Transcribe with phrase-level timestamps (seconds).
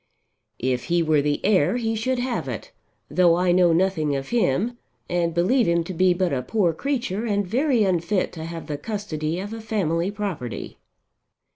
[0.57, 2.71] "If he were the heir he should have it,
[3.07, 7.23] though I know nothing of him and believe him to be but a poor creature
[7.27, 10.79] and very unfit to have the custody of a family property."